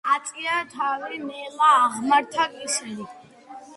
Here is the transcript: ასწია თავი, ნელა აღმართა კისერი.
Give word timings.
ასწია 0.11 0.55
თავი, 0.71 1.19
ნელა 1.25 1.69
აღმართა 1.83 2.49
კისერი. 2.57 3.11